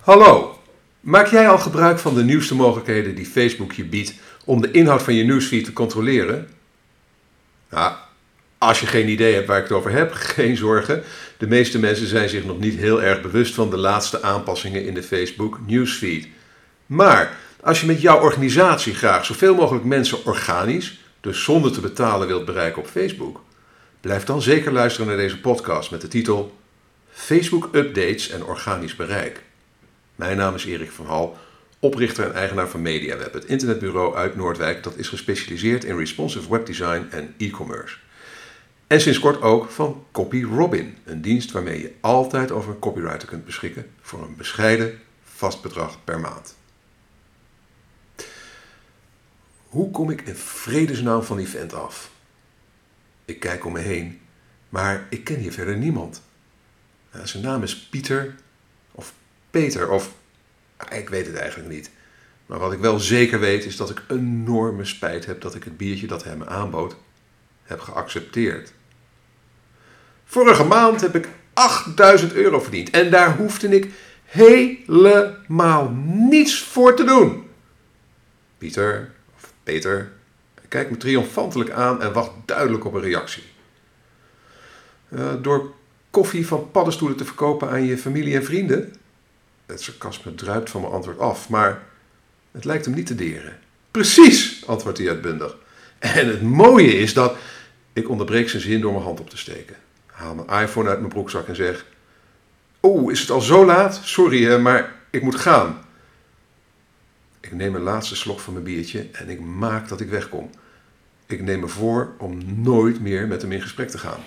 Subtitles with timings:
[0.00, 0.58] Hallo,
[1.00, 5.02] maak jij al gebruik van de nieuwste mogelijkheden die Facebook je biedt om de inhoud
[5.02, 6.48] van je newsfeed te controleren?
[7.70, 7.94] Nou,
[8.58, 11.02] als je geen idee hebt waar ik het over heb, geen zorgen.
[11.38, 14.94] De meeste mensen zijn zich nog niet heel erg bewust van de laatste aanpassingen in
[14.94, 16.28] de Facebook newsfeed.
[16.86, 22.26] Maar als je met jouw organisatie graag zoveel mogelijk mensen organisch, dus zonder te betalen,
[22.26, 23.42] wilt bereiken op Facebook,
[24.00, 26.58] blijf dan zeker luisteren naar deze podcast met de titel
[27.10, 29.48] Facebook Updates en Organisch Bereik.
[30.20, 31.38] Mijn naam is Erik van Hal,
[31.78, 37.06] oprichter en eigenaar van MediaWeb, het internetbureau uit Noordwijk dat is gespecialiseerd in responsive webdesign
[37.10, 37.96] en e-commerce.
[38.86, 43.44] En sinds kort ook van CopyRobin, een dienst waarmee je altijd over een copywriter kunt
[43.44, 46.56] beschikken voor een bescheiden vast bedrag per maand.
[49.68, 52.10] Hoe kom ik in vredesnaam van die vent af?
[53.24, 54.20] Ik kijk om me heen,
[54.68, 56.22] maar ik ken hier verder niemand.
[57.22, 58.34] zijn naam is Pieter
[59.50, 60.12] Peter of
[60.90, 61.90] ik weet het eigenlijk niet.
[62.46, 65.76] Maar wat ik wel zeker weet is dat ik enorme spijt heb dat ik het
[65.76, 66.96] biertje dat hij me aanbood
[67.62, 68.72] heb geaccepteerd.
[70.24, 73.90] Vorige maand heb ik 8000 euro verdiend en daar hoefde ik
[74.24, 77.48] helemaal niets voor te doen.
[78.58, 80.12] Pieter, of Peter,
[80.68, 83.42] kijkt me triomfantelijk aan en wacht duidelijk op een reactie.
[85.08, 85.72] Uh, door
[86.10, 88.92] koffie van paddenstoelen te verkopen aan je familie en vrienden?
[89.70, 91.82] Het sarcasme druipt van mijn antwoord af, maar
[92.50, 93.58] het lijkt hem niet te deren.
[93.90, 95.56] Precies, antwoordt hij uitbundig.
[95.98, 97.36] En het mooie is dat
[97.92, 99.76] ik onderbreek zijn zin door mijn hand op te steken.
[100.06, 101.84] Haal mijn iPhone uit mijn broekzak en zeg:
[102.80, 104.00] Oh, is het al zo laat?
[104.04, 105.84] Sorry, maar ik moet gaan.
[107.40, 110.50] Ik neem een laatste slok van mijn biertje en ik maak dat ik wegkom.
[111.26, 114.20] Ik neem me voor om nooit meer met hem in gesprek te gaan.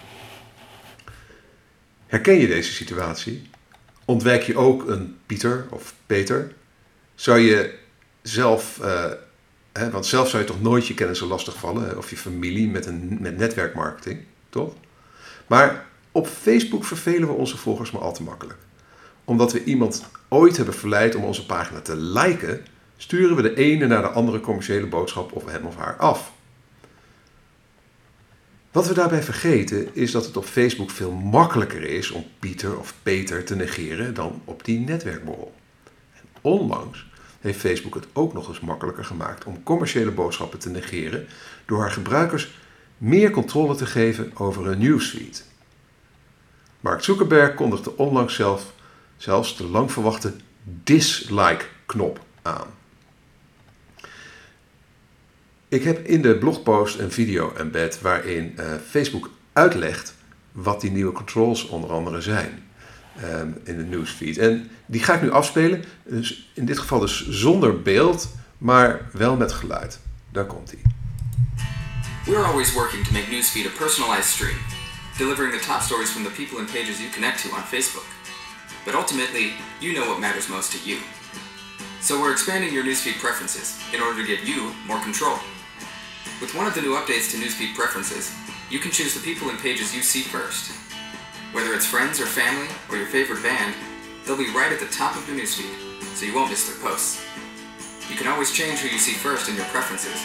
[2.08, 3.49] Herken je deze situatie?
[4.05, 6.53] Ontwijk je ook een Pieter of Peter?
[7.15, 7.73] Zou je
[8.21, 9.05] zelf, uh,
[9.71, 13.17] hè, want zelf zou je toch nooit je kennissen lastigvallen, of je familie met, een,
[13.19, 14.19] met netwerkmarketing,
[14.49, 14.73] toch?
[15.47, 18.58] Maar op Facebook vervelen we onze volgers maar al te makkelijk.
[19.23, 22.65] Omdat we iemand ooit hebben verleid om onze pagina te liken,
[22.97, 26.31] sturen we de ene naar de andere commerciële boodschap op hem of haar af.
[28.73, 32.94] Wat we daarbij vergeten is dat het op Facebook veel makkelijker is om Pieter of
[33.04, 35.54] Peter te negeren dan op die netwerkborrel.
[36.14, 37.08] En onlangs
[37.39, 41.28] heeft Facebook het ook nog eens makkelijker gemaakt om commerciële boodschappen te negeren
[41.66, 42.54] door haar gebruikers
[42.98, 45.45] meer controle te geven over hun newsfeed.
[46.80, 48.73] Mark Zuckerberg kondigde onlangs zelf
[49.17, 52.67] zelfs de lang verwachte dislike-knop aan.
[55.73, 60.14] Ik heb in de blogpost een video embed waarin uh, Facebook uitlegt
[60.52, 62.70] wat die nieuwe controls onder andere zijn
[63.23, 64.38] um, in de newsfeed.
[64.38, 69.36] En die ga ik nu afspelen, dus in dit geval dus zonder beeld, maar wel
[69.36, 70.00] met geluid.
[70.32, 70.82] Daar komt hij.
[72.26, 74.58] We're always working to make newsfeed a personalized stream,
[75.17, 78.05] delivering the top stories from the people and pages you connect to on Facebook.
[78.86, 80.98] But ultimately, you know what matters most to you.
[82.02, 85.38] So we're expanding your newsfeed preferences in order to give you more control.
[86.42, 88.33] With one of the new updates to newsfeed preferences,
[88.70, 90.71] you can choose the people and pages you see first.
[91.54, 93.76] Whether it's friends or family or your favorite band,
[94.26, 95.76] they'll be right at the top of your newsfeed,
[96.16, 97.23] so you won't miss their posts.
[98.10, 100.20] You can always change who you see first in your preferences,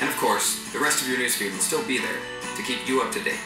[0.00, 2.20] and of course, the rest of your newsfeed will still be there
[2.56, 3.40] to keep you up to date.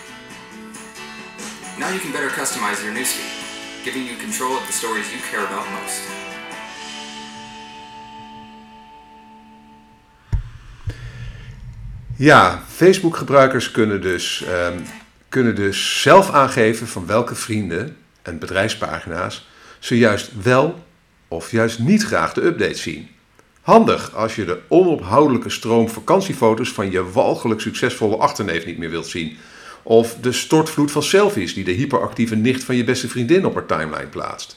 [1.78, 5.44] Now you can better customize your newsfeed, giving you control of the stories you care
[5.44, 6.25] about most.
[12.18, 14.82] Ja, Facebook-gebruikers kunnen dus, um,
[15.28, 20.84] kunnen dus zelf aangeven van welke vrienden en bedrijfspagina's ze juist wel
[21.28, 23.08] of juist niet graag de updates zien.
[23.60, 29.06] Handig als je de onophoudelijke stroom vakantiefoto's van je walgelijk succesvolle achterneef niet meer wilt
[29.06, 29.36] zien.
[29.82, 33.66] Of de stortvloed van selfies die de hyperactieve nicht van je beste vriendin op haar
[33.66, 34.56] timeline plaatst.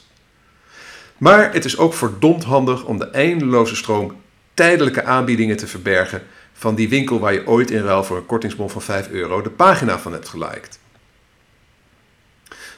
[1.16, 4.16] Maar het is ook verdomd handig om de eindeloze stroom
[4.54, 6.22] tijdelijke aanbiedingen te verbergen
[6.60, 9.50] van die winkel waar je ooit in ruil voor een kortingsbon van 5 euro de
[9.50, 10.78] pagina van hebt geliked.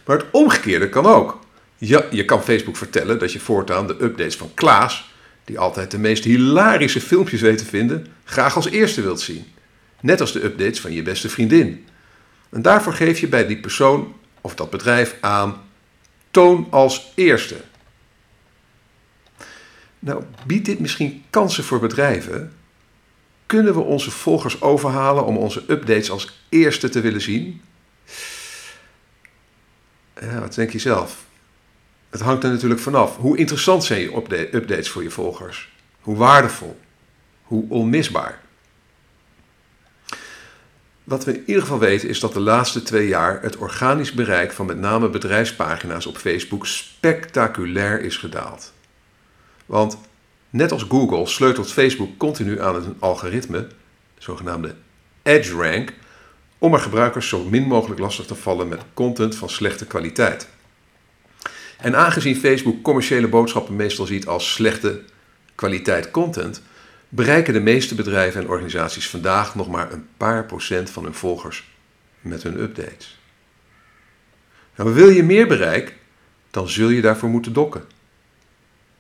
[0.05, 1.39] Maar het omgekeerde kan ook.
[1.77, 5.13] Ja, je kan Facebook vertellen dat je voortaan de updates van Klaas,
[5.45, 9.53] die altijd de meest hilarische filmpjes weet te vinden, graag als eerste wilt zien.
[10.01, 11.87] Net als de updates van je beste vriendin.
[12.51, 15.63] En daarvoor geef je bij die persoon of dat bedrijf aan
[16.31, 17.57] toon als eerste.
[19.99, 22.53] Nou, biedt dit misschien kansen voor bedrijven
[23.53, 27.63] kunnen we onze volgers overhalen om onze updates als eerste te willen zien?
[30.21, 31.25] Ja, wat denk je zelf?
[32.11, 33.17] het hangt er natuurlijk vanaf.
[33.17, 34.17] Hoe interessant zijn je
[34.53, 35.73] updates voor je volgers?
[36.01, 36.81] Hoe waardevol?
[37.43, 38.41] Hoe onmisbaar?
[41.05, 44.53] Wat we in ieder geval weten is dat de laatste twee jaar het organisch bereik
[44.53, 48.73] van met name bedrijfspagina's op Facebook spectaculair is gedaald.
[49.67, 49.99] Want
[50.53, 53.59] net als Google sleutelt Facebook continu aan een algoritme,
[54.15, 54.75] de zogenaamde
[55.23, 55.93] EdgeRank,
[56.59, 60.49] om er gebruikers zo min mogelijk lastig te vallen met content van slechte kwaliteit.
[61.79, 65.01] En aangezien Facebook commerciële boodschappen meestal ziet als slechte
[65.55, 66.63] kwaliteit content,
[67.09, 71.71] bereiken de meeste bedrijven en organisaties vandaag nog maar een paar procent van hun volgers
[72.21, 73.19] met hun updates.
[74.77, 75.97] Nou, wil je meer bereik,
[76.51, 77.85] dan zul je daarvoor moeten dokken.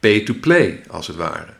[0.02, 1.52] Pay to play, als het ware.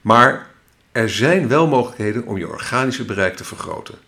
[0.00, 0.50] Maar
[0.92, 3.98] er zijn wel mogelijkheden om je organische bereik te vergroten.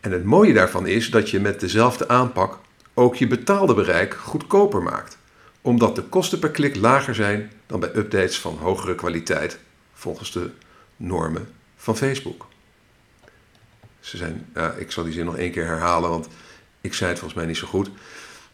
[0.00, 2.58] En het mooie daarvan is dat je met dezelfde aanpak
[2.94, 5.18] ook je betaalde bereik goedkoper maakt,
[5.60, 9.58] omdat de kosten per klik lager zijn dan bij updates van hogere kwaliteit
[9.94, 10.50] volgens de
[10.96, 12.46] normen van Facebook.
[14.00, 16.28] Ze zijn, ik zal die zin nog één keer herhalen, want
[16.80, 17.90] ik zei het volgens mij niet zo goed.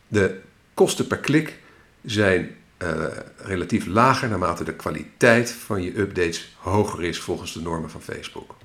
[0.08, 0.40] De
[0.74, 1.58] kosten per klik
[2.04, 3.06] zijn uh,
[3.36, 8.56] relatief lager naarmate de kwaliteit van je updates hoger is volgens de normen van Facebook.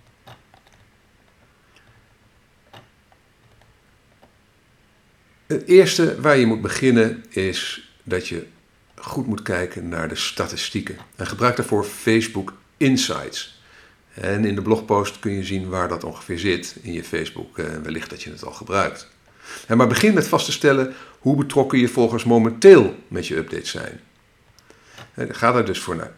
[5.45, 8.47] Het eerste waar je moet beginnen is dat je
[8.95, 10.97] goed moet kijken naar de statistieken.
[11.15, 13.61] En gebruik daarvoor Facebook Insights.
[14.13, 17.57] En in de blogpost kun je zien waar dat ongeveer zit in je Facebook.
[17.57, 19.07] Eh, wellicht dat je het al gebruikt.
[19.67, 23.69] En maar begin met vast te stellen hoe betrokken je volgers momenteel met je updates
[23.69, 23.99] zijn.
[25.15, 26.11] Ga daar dus voor naar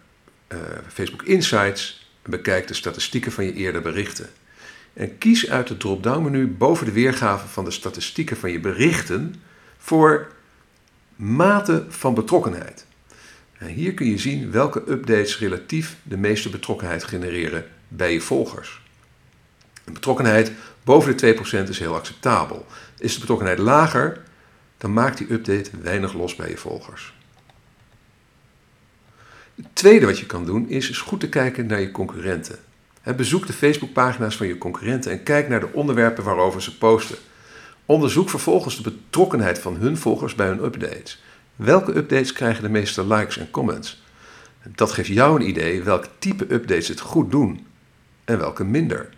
[0.48, 0.60] uh,
[0.94, 4.30] Facebook Insights en bekijk de statistieken van je eerder berichten.
[4.94, 9.36] En kies uit het drop-down menu boven de weergave van de statistieken van je berichten
[9.78, 10.32] voor
[11.16, 12.86] mate van betrokkenheid.
[13.58, 18.82] En hier kun je zien welke updates relatief de meeste betrokkenheid genereren bij je volgers.
[19.84, 20.52] Een betrokkenheid
[20.84, 21.36] boven de
[21.66, 22.66] 2% is heel acceptabel.
[22.98, 24.22] Is de betrokkenheid lager,
[24.84, 27.14] dan maakt die update weinig los bij je volgers.
[29.56, 32.60] Het tweede wat je kan doen is, goed te kijken naar je concurrenten.
[33.16, 37.18] Bezoek de Facebookpagina's van je concurrenten en kijk naar de onderwerpen waarover ze posten.
[37.86, 41.24] Onderzoek vervolgens de betrokkenheid van hun volgers bij hun updates.
[41.56, 44.04] Welke updates krijgen de meeste likes en comments?
[44.76, 47.68] Dat geeft jou een idee welk type updates het goed doen
[48.26, 49.10] en welke minder.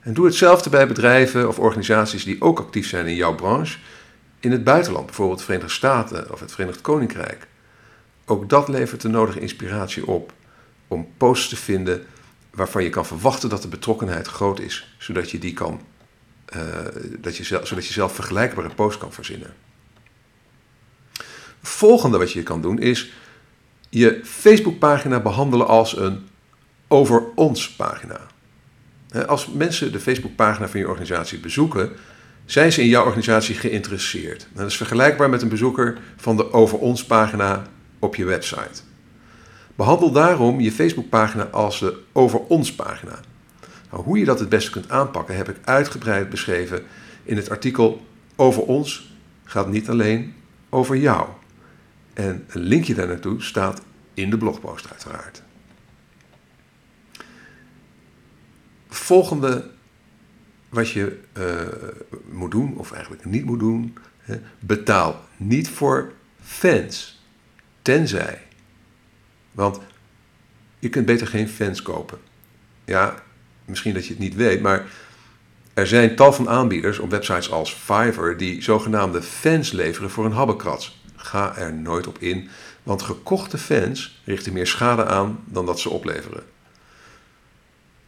[0.00, 3.78] En doe hetzelfde bij bedrijven of organisaties die ook actief zijn in jouw branche
[4.44, 7.46] in het buitenland, bijvoorbeeld de Verenigde Staten of het Verenigd Koninkrijk.
[8.24, 10.32] Ook dat levert de nodige inspiratie op
[10.88, 12.06] om posts te vinden
[12.50, 15.80] waarvan je kan verwachten dat de betrokkenheid groot is, zodat je, die kan,
[16.56, 16.62] uh,
[17.18, 19.54] dat je zelf, zodat je zelf vergelijkbare posts kan verzinnen.
[21.60, 23.12] Het volgende wat je kan doen is
[23.88, 26.28] je Facebookpagina behandelen als een
[26.88, 28.20] over ons pagina.
[29.26, 31.92] Als mensen de Facebookpagina van je organisatie bezoeken,
[32.44, 34.46] zijn ze in jouw organisatie geïnteresseerd.
[34.52, 37.66] Dat is vergelijkbaar met een bezoeker van de over ons pagina
[37.98, 38.82] op je website.
[39.74, 43.20] Behandel daarom je Facebookpagina als de Over ons pagina.
[43.90, 46.82] Nou, hoe je dat het beste kunt aanpakken heb ik uitgebreid beschreven
[47.22, 48.06] in het artikel
[48.36, 49.12] Over ons
[49.44, 50.34] gaat niet alleen
[50.68, 51.28] over jou.
[52.14, 53.82] En een linkje daar naartoe staat
[54.14, 55.42] in de blogpost uiteraard.
[58.88, 59.70] Volgende
[60.74, 61.60] wat je uh,
[62.30, 66.12] moet doen, of eigenlijk niet moet doen, hè, betaal niet voor
[66.42, 67.22] fans.
[67.82, 68.42] Tenzij
[69.54, 69.80] want
[70.78, 72.18] je kunt beter geen fans kopen.
[72.84, 73.22] Ja,
[73.64, 74.86] misschien dat je het niet weet, maar
[75.74, 80.32] er zijn tal van aanbieders op websites als Fiverr die zogenaamde fans leveren voor een
[80.32, 81.02] habbekrats.
[81.16, 82.48] Ga er nooit op in,
[82.82, 86.42] want gekochte fans richten meer schade aan dan dat ze opleveren.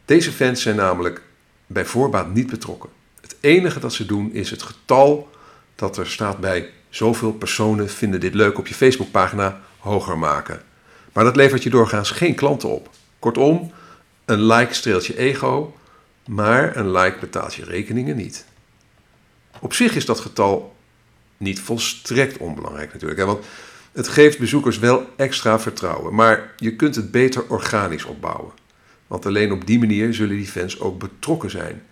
[0.05, 1.21] Deze fans zijn namelijk
[1.67, 2.89] bij voorbaat niet betrokken.
[3.21, 5.29] Het enige dat ze doen is het getal
[5.75, 10.61] dat er staat bij zoveel personen vinden dit leuk op je Facebookpagina hoger maken.
[11.13, 12.89] Maar dat levert je doorgaans geen klanten op.
[13.19, 13.71] Kortom,
[14.25, 15.75] een like streelt je ego,
[16.27, 18.45] maar een like betaalt je rekeningen niet.
[19.59, 20.75] Op zich is dat getal
[21.37, 23.19] niet volstrekt onbelangrijk natuurlijk.
[23.19, 23.25] Hè?
[23.25, 23.45] Want
[23.91, 26.15] het geeft bezoekers wel extra vertrouwen.
[26.15, 28.51] Maar je kunt het beter organisch opbouwen.
[29.07, 31.83] Want alleen op die manier zullen die fans ook betrokken zijn.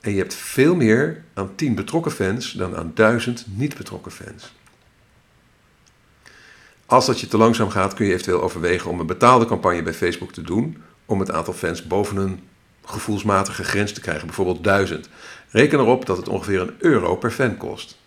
[0.00, 4.52] En je hebt veel meer aan 10 betrokken fans dan aan 1000 niet betrokken fans.
[6.86, 9.94] Als dat je te langzaam gaat, kun je eventueel overwegen om een betaalde campagne bij
[9.94, 12.40] Facebook te doen om het aantal fans boven een
[12.84, 15.08] gevoelsmatige grens te krijgen, bijvoorbeeld 1000.
[15.48, 17.98] Reken erop dat het ongeveer een euro per fan kost.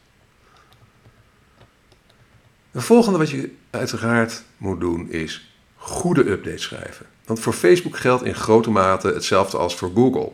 [2.71, 7.05] Het volgende wat je uiteraard moet doen is goede updates schrijven.
[7.25, 10.31] Want voor Facebook geldt in grote mate hetzelfde als voor Google.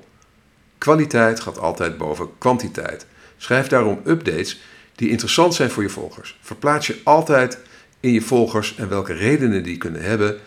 [0.78, 3.06] Kwaliteit gaat altijd boven kwantiteit.
[3.38, 4.62] Schrijf daarom updates
[4.96, 6.38] die interessant zijn voor je volgers.
[6.42, 7.60] Verplaats je altijd
[8.00, 10.40] in je volgers en welke redenen die kunnen hebben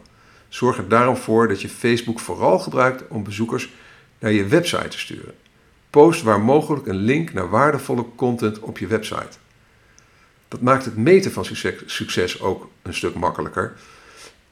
[0.48, 3.72] Zorg er daarom voor dat je Facebook vooral gebruikt om bezoekers
[4.18, 5.34] naar je website te sturen.
[5.90, 9.38] Post waar mogelijk een link naar waardevolle content op je website.
[10.48, 11.44] Dat maakt het meten van
[11.86, 13.72] succes, ook een stuk makkelijker.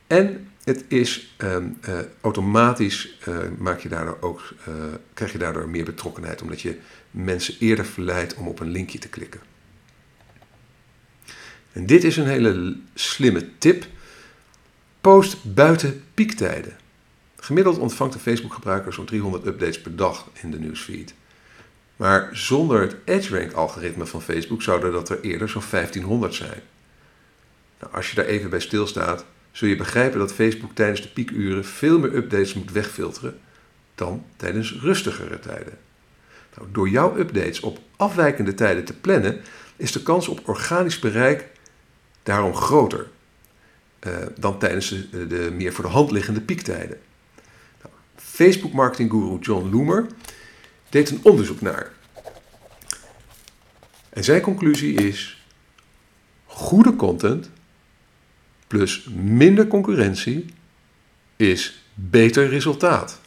[0.06, 4.74] En het is ehm, eh, automatisch uh, maak je daardoor ook, uh,
[5.14, 6.78] krijg je daardoor meer betrokkenheid, omdat je
[7.10, 9.40] mensen eerder verleidt om op een linkje te klikken.
[11.72, 13.86] En dit is een hele slimme tip.
[15.00, 16.76] Post buiten piektijden.
[17.36, 21.14] Gemiddeld ontvangt een Facebook-gebruiker zo'n 300 updates per dag in de newsfeed.
[21.96, 26.62] Maar zonder het EdgeRank-algoritme van Facebook zouden dat er eerder zo'n 1500 zijn.
[27.80, 31.64] Nou, als je daar even bij stilstaat, zul je begrijpen dat Facebook tijdens de piekuren
[31.64, 33.38] veel meer updates moet wegfilteren
[33.94, 35.78] dan tijdens rustigere tijden.
[36.72, 39.40] Door jouw updates op afwijkende tijden te plannen,
[39.76, 41.48] is de kans op organisch bereik
[42.22, 43.08] daarom groter
[44.06, 46.98] uh, dan tijdens de, de, meer voor de hand liggende piektijden.
[47.82, 50.06] Nou, Facebook marketing guru John Loomer
[50.88, 51.92] deed een onderzoek naar.
[54.08, 55.44] En zijn conclusie is:
[56.44, 57.50] goede content
[58.66, 60.54] plus minder concurrentie
[61.36, 63.20] is beter resultaat.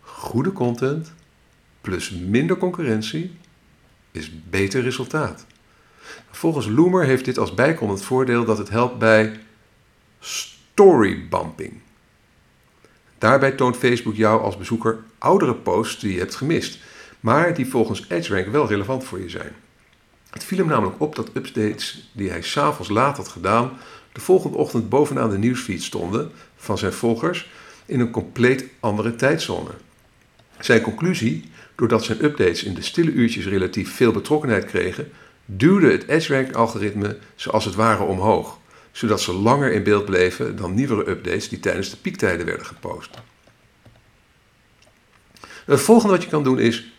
[0.00, 1.12] Goede content
[1.84, 3.36] plus minder concurrentie
[4.10, 5.46] is beter resultaat.
[6.30, 9.40] Volgens Loomer heeft dit als bijkomend voordeel dat het helpt bij
[10.20, 11.72] storybumping.
[13.18, 16.78] Daarbij toont Facebook jou als bezoeker oudere posts die je hebt gemist,
[17.20, 19.52] maar die volgens EdgeRank wel relevant voor je zijn.
[20.30, 23.72] Het viel hem namelijk op dat updates die hij s'avonds laat had gedaan,
[24.12, 27.50] de volgende ochtend bovenaan de nieuwsfeed stonden van zijn volgers
[27.86, 29.70] in een compleet andere tijdzone.
[30.58, 35.12] Zijn conclusie, doordat zijn updates in de stille uurtjes relatief veel betrokkenheid kregen,
[35.44, 38.58] duwde het EdgeRank-algoritme ze als het ware omhoog,
[38.92, 43.10] zodat ze langer in beeld bleven dan nieuwere updates die tijdens de piektijden werden gepost.
[45.64, 46.92] Het volgende wat je kan doen is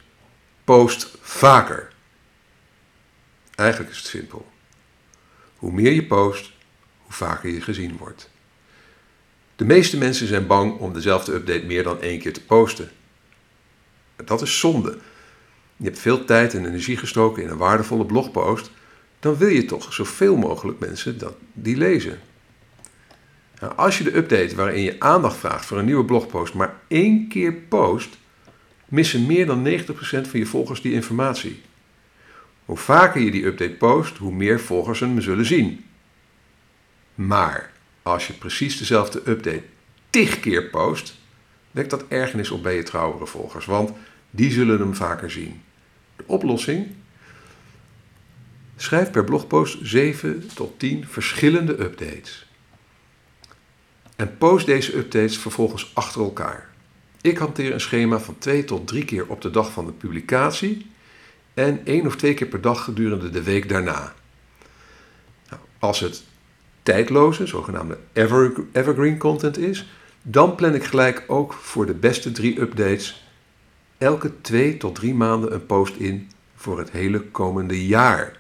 [0.64, 1.92] post vaker.
[3.56, 4.52] Eigenlijk is het simpel.
[5.56, 6.52] Hoe meer je post,
[7.04, 8.30] hoe vaker je gezien wordt.
[9.56, 12.92] De meeste mensen zijn bang om dezelfde update meer dan één keer te posten.
[14.24, 14.98] Dat is zonde.
[15.78, 18.72] Je hebt veel tijd en energie gestoken in een waardevolle blogpost,
[19.20, 22.20] dan wil je toch zoveel mogelijk mensen dat die lezen.
[23.60, 27.28] Nou, als je de update waarin je aandacht vraagt voor een nieuwe blogpost maar één
[27.28, 28.18] keer post,
[28.86, 31.62] missen meer dan 90% van je volgers die informatie.
[32.66, 35.86] Hoe vaker je die update post, hoe meer volgers hem zullen zien.
[37.16, 39.64] Maar als je precies dezelfde update
[40.10, 41.16] tig keer post,
[41.76, 43.92] wekt dat ergernis op bij je trouwere volgers, want
[44.32, 45.62] die zullen hem vaker zien.
[46.26, 46.88] oplossing?
[48.76, 52.48] Schrijf per blogpost 7 tot 10 verschillende updates.
[54.16, 56.70] En post deze updates vervolgens achter elkaar.
[57.22, 60.92] Ik hanteer een schema van 2 tot 3 keer op de dag van de publicatie
[61.54, 64.14] en 1 of 2 keer per dag gedurende de week daarna.
[65.50, 66.24] Nou, als het
[66.84, 69.86] tijdloze, zogenaamde ever, evergreen content is,
[70.28, 73.28] dan plan ik gelijk ook voor de beste drie updates
[73.98, 78.38] elke 2 tot 3 maanden een post in voor het hele komende jaar.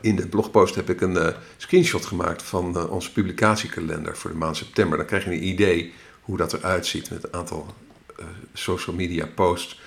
[0.00, 4.36] In de blogpost heb ik een uh, screenshot gemaakt van uh, onze publicatiekalender voor de
[4.36, 4.98] maand september.
[4.98, 7.74] Dan krijg je een idee hoe dat eruit ziet met een aantal
[8.20, 9.80] uh, social media posts.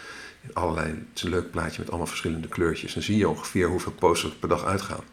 [0.54, 2.94] Allerlei, het is een leuk plaatje met allemaal verschillende kleurtjes.
[2.94, 5.04] Dan zie je ongeveer hoeveel posts er per dag uitgaan.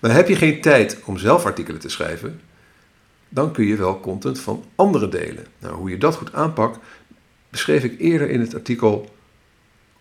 [0.00, 2.40] Maar heb je geen tijd om zelf artikelen te schrijven,
[3.28, 5.46] dan kun je wel content van anderen delen.
[5.58, 6.78] Nou, hoe je dat goed aanpakt,
[7.48, 9.14] beschreef ik eerder in het artikel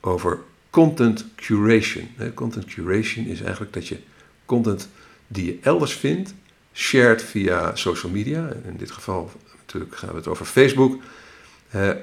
[0.02, 0.40] over
[0.70, 2.10] content curation.
[2.34, 3.98] Content curation is eigenlijk dat je
[4.46, 4.90] content
[5.28, 6.34] die je elders vindt,
[6.74, 8.50] shared via social media.
[8.66, 11.02] In dit geval natuurlijk gaan we het over Facebook.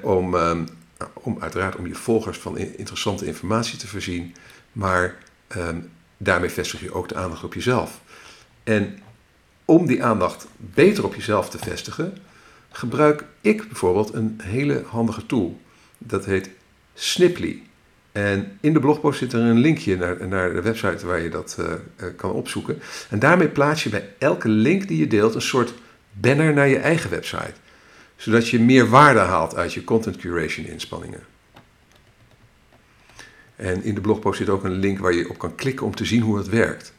[0.01, 0.65] om, ehm,
[1.13, 4.35] om uiteraard om je volgers van interessante informatie te voorzien.
[4.71, 5.79] Maar ehm,
[6.17, 8.01] daarmee vestig je ook de aandacht op jezelf.
[8.63, 8.99] En
[9.73, 12.17] om die aandacht beter op jezelf te vestigen,
[12.71, 15.61] gebruik ik bijvoorbeeld een hele handige tool.
[15.97, 16.49] Dat heet
[16.93, 17.61] Sniply.
[18.11, 21.57] En in de blogpost zit er een linkje naar, naar de website waar je dat
[21.59, 22.81] uh, kan opzoeken.
[23.09, 25.73] En daarmee plaats je bij elke link die je deelt een soort
[26.11, 27.53] banner naar je eigen website.
[28.15, 31.23] Zodat je meer waarde haalt uit je content curation inspanningen.
[33.55, 36.05] En in de blogpost zit ook een link waar je op kan klikken om te
[36.05, 36.93] zien hoe het werkt.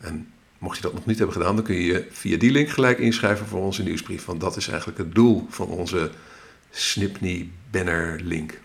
[0.00, 2.68] En mocht je dat nog niet hebben gedaan, dan kun je je via die link
[2.68, 4.24] gelijk inschrijven voor onze nieuwsbrief.
[4.24, 6.10] Want dat is eigenlijk het doel van onze
[6.70, 8.60] Snipney banner link.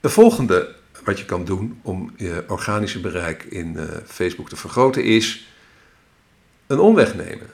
[0.00, 5.04] De volgende wat je kan doen om je organische bereik in uh, Facebook te vergroten
[5.04, 5.48] is
[6.66, 7.46] een omweg nemen.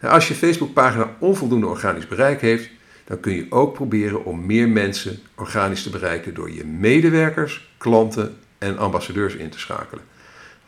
[0.00, 2.68] als je Facebookpagina onvoldoende organisch bereik heeft,
[3.04, 8.36] dan kun je ook proberen om meer mensen organisch te bereiken door je medewerkers, klanten
[8.58, 10.04] en ambassadeurs in te schakelen.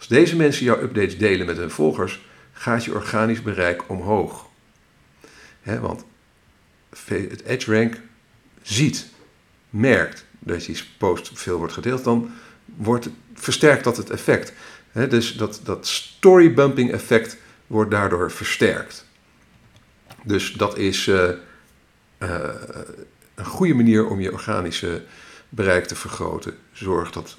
[0.05, 2.21] Als deze mensen jouw updates delen met hun volgers,
[2.53, 4.47] gaat je organisch bereik omhoog.
[5.63, 6.05] want
[7.07, 8.01] het EdgeRank
[8.63, 9.07] ziet,
[9.71, 12.31] merkt dat die post veel wordt gedeeld, dan
[12.65, 14.53] wordt, versterkt dat het effect.
[14.93, 17.37] dus dat, dat storybumping effect
[17.67, 19.07] wordt daardoor versterkt.
[20.23, 21.31] Dus dat is uh,
[22.19, 22.49] uh,
[23.35, 25.03] een goede manier om je organische
[25.49, 26.59] bereik te vergroten.
[26.73, 27.39] Zorg dat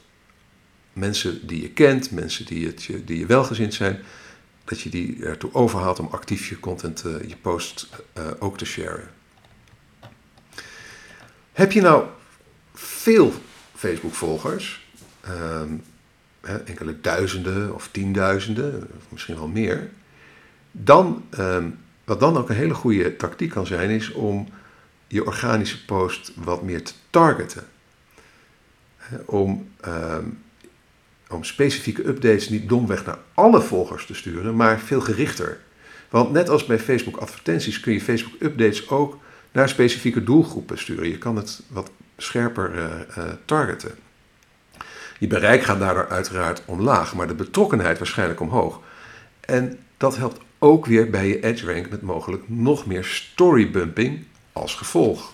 [0.95, 3.99] mensen die je kent, mensen die, het, die je welgezind zijn,
[4.63, 7.89] dat je die ertoe overhaalt om actief je content, uh, je post
[8.39, 9.09] ook te sharen.
[11.53, 12.05] Heb je nou
[12.73, 13.33] veel
[13.75, 14.87] Facebook-volgers,
[15.21, 15.73] ehm,
[16.65, 19.89] enkele duizenden of tienduizenden, of misschien wel meer,
[20.71, 21.69] dan, ehm,
[22.03, 24.47] wat dan ook een hele goede tactiek kan zijn, is om
[25.07, 27.63] je organische post wat meer te targeten.
[29.25, 30.25] Om, ehm,
[31.35, 35.57] om specifieke updates niet domweg naar alle volgers te sturen, maar veel gerichter.
[36.09, 39.19] Want net als bij Facebook advertenties kun je Facebook updates ook
[39.51, 41.09] naar specifieke doelgroepen sturen.
[41.09, 43.91] Je kan het wat scherper uh, targeten.
[45.19, 48.81] Je bereik gaat daardoor uiteraard omlaag, maar de betrokkenheid waarschijnlijk omhoog.
[49.39, 54.75] En dat helpt ook weer bij je edge rank met mogelijk nog meer storybumping als
[54.75, 55.33] gevolg.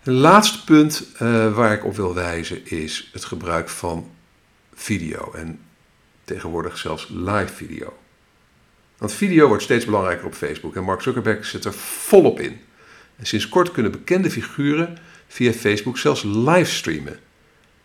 [0.00, 4.10] Het laatste punt uh, waar ik op wil wijzen is het gebruik van
[4.74, 5.60] video en
[6.24, 7.98] tegenwoordig zelfs live video.
[8.98, 12.60] Want video wordt steeds belangrijker op Facebook en Mark Zuckerberg zit er volop in.
[13.16, 17.18] En sinds kort kunnen bekende figuren via Facebook zelfs livestreamen.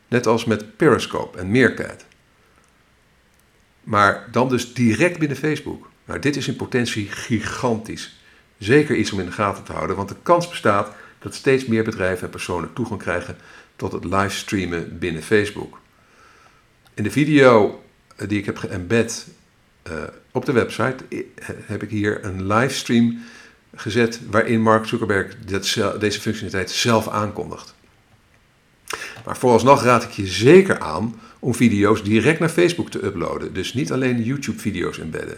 [0.07, 2.05] Net als met Periscope en Meerkat.
[3.83, 5.89] Maar dan dus direct binnen Facebook.
[6.05, 8.19] Nou, dit is in potentie gigantisch.
[8.57, 10.95] Zeker iets om in de gaten te houden, want de kans bestaat
[11.25, 13.37] dat steeds meer bedrijven en personen toegang krijgen
[13.75, 15.79] tot het livestreamen binnen Facebook.
[16.93, 17.83] In de video
[18.15, 19.27] eh, die ik heb geëmbed
[19.91, 19.93] uh,
[20.31, 21.03] op de website
[21.65, 23.19] heb ik hier een livestream
[23.75, 25.35] gezet waarin Mark Zuckerberg
[25.99, 27.75] deze functionaliteit zelf aankondigt.
[29.25, 33.73] Maar vooralsnog raad ik je zeker aan om video's direct naar Facebook te uploaden, dus
[33.73, 35.37] niet alleen YouTube-video's embedden.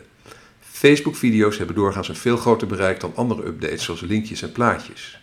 [0.61, 5.19] Facebook-video's hebben doorgaans een veel groter bereik dan andere updates, zoals linkjes en plaatjes.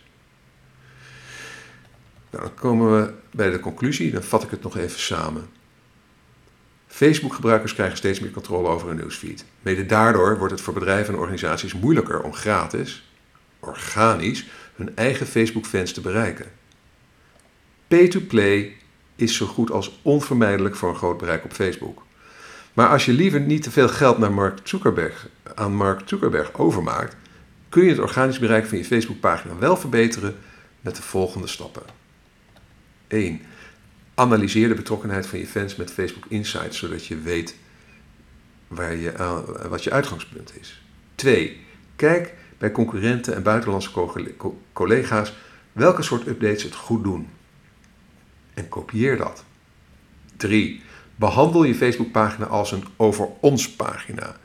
[2.35, 5.45] Nou, dan komen we bij de conclusie, dan vat ik het nog even samen.
[6.87, 9.45] Facebook-gebruikers krijgen steeds meer controle over hun nieuwsfeed.
[9.61, 13.09] Mede daardoor wordt het voor bedrijven en organisaties moeilijker om gratis
[13.59, 14.45] organisch
[14.75, 16.45] hun eigen Facebook-fans te bereiken.
[17.87, 18.77] Pay-to-play
[19.15, 22.03] is zo goed als onvermijdelijk voor een groot bereik op Facebook.
[22.73, 27.15] Maar als je liever niet te veel geld naar Mark Zuckerberg, aan Mark Zuckerberg overmaakt,
[27.69, 30.35] kun je het organisch bereik van je Facebookpagina wel verbeteren
[30.81, 31.94] met de volgende stappen.
[33.07, 33.41] 1.
[34.13, 37.55] Analyseer de betrokkenheid van je fans met Facebook Insights, zodat je weet
[38.67, 39.11] waar je,
[39.69, 40.81] wat je uitgangspunt is.
[41.15, 41.59] 2.
[41.95, 43.91] Kijk bij concurrenten en buitenlandse
[44.73, 45.33] collega's
[45.71, 47.27] welke soort updates het goed doen.
[48.53, 49.43] En kopieer dat.
[50.37, 50.81] 3.
[51.15, 54.35] Behandel je Facebookpagina als een over ons pagina.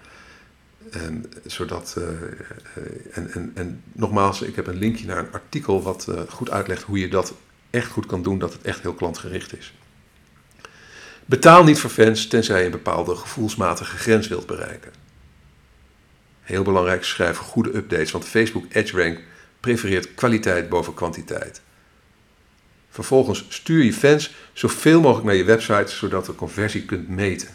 [0.90, 2.04] En, zodat, uh,
[3.12, 6.82] en, en, en nogmaals, ik heb een linkje naar een artikel wat uh, goed uitlegt
[6.82, 7.34] hoe je dat
[7.70, 9.74] echt goed kan doen, dat het echt heel klantgericht is.
[11.24, 14.92] Betaal niet voor fans tenzij je een bepaalde gevoelsmatige grens wilt bereiken.
[16.42, 19.20] Heel belangrijk, schrijf goede updates, want Facebook EdgeRank
[19.61, 21.61] prefereert kwaliteit boven kwantiteit.
[22.90, 27.48] Vervolgens stuur je fans zoveel mogelijk naar je website, zodat de conversie kunt meten.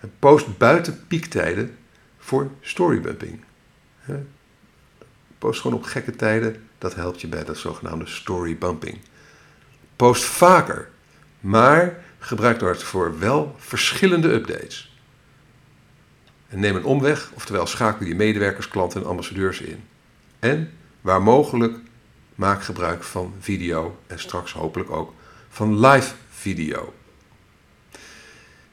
[0.00, 1.76] En post buiten piektijden
[2.18, 3.44] voor storybumping.
[5.38, 8.98] Post gewoon op gekke tijden, dat helpt je bij dat zogenaamde storybumping.
[9.96, 10.88] Post vaker,
[11.40, 14.96] maar gebruik daarvoor wel verschillende updates.
[16.48, 19.84] En neem een omweg, oftewel schakel je medewerkers, klanten en ambassadeurs in.
[20.38, 21.78] En, waar mogelijk,
[22.34, 25.14] maak gebruik van video en straks hopelijk ook
[25.48, 26.94] van live video.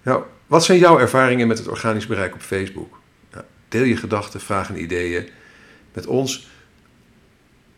[0.02, 3.00] Nou, wat zijn jouw ervaringen met het organisch bereik op Facebook?
[3.32, 5.30] Nou, deel je gedachten, vragen en ideeën
[5.94, 6.48] met ons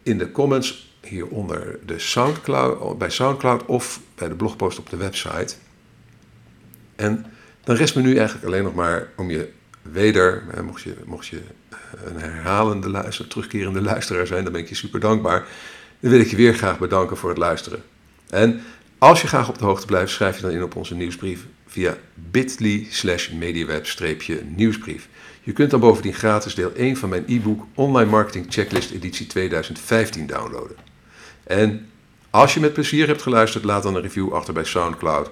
[0.03, 5.55] in de comments hieronder de Soundcloud, bij Soundcloud of bij de blogpost op de website.
[6.95, 7.25] En
[7.63, 9.49] dan rest me nu eigenlijk alleen nog maar om je
[9.81, 14.69] weder, mocht je, mocht je eh, een herhalende luister, terugkerende luisteraar zijn, dan ben ik
[14.69, 15.47] je super dankbaar.
[15.99, 17.83] Dan wil ik je weer graag bedanken voor het luisteren.
[18.29, 18.61] En
[18.97, 21.97] als je graag op de hoogte blijft, schrijf je dan in op onze nieuwsbrief via
[22.13, 25.07] bit.ly slash mediaweb-nieuwsbrief.
[25.41, 30.27] Je kunt dan bovendien gratis deel 1 van mijn e-book Online Marketing Checklist editie 2015
[30.27, 30.75] downloaden.
[31.43, 31.89] En
[32.29, 35.29] als je met plezier hebt geluisterd, laat dan een review achter bij SoundCloud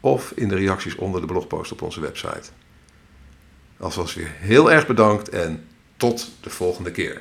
[0.00, 2.50] of in de reacties onder de blogpost op onze website.
[3.78, 5.64] Alvast weer heel erg bedankt en
[5.96, 7.20] tot de volgende keer.